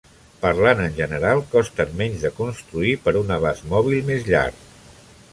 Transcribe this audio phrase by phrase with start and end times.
[0.43, 4.65] Parlant en general costen menys de construir per un abast mòbil més llarg.